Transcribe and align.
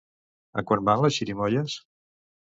A 0.61 0.63
quant 0.71 0.81
van 0.87 1.03
les 1.03 1.19
xirimoies? 1.21 1.77